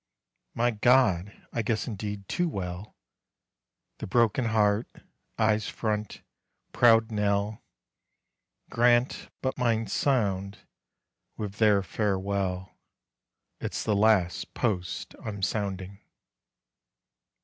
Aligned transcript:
(My 0.55 0.71
God! 0.71 1.31
I 1.53 1.61
guess 1.61 1.85
indeed 1.85 2.27
too 2.27 2.49
well: 2.49 2.95
The 3.99 4.07
broken 4.07 4.45
heart, 4.45 4.87
eyes 5.37 5.67
front, 5.69 6.23
proud 6.73 7.11
knell!) 7.11 7.61
Grant 8.71 9.29
but 9.43 9.59
mine 9.59 9.85
sound 9.85 10.65
with 11.37 11.57
their 11.57 11.83
farewell. 11.83 12.79
"_It's 13.61 13.83
the 13.83 13.95
Last 13.95 14.55
Post 14.55 15.13
I'm 15.23 15.43
sounding. 15.43 15.99